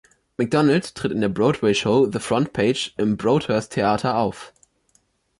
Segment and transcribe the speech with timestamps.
[0.37, 4.51] McDonald tritt in der Broadway-Show „The Front Page“ im Broadhurst Theater auf.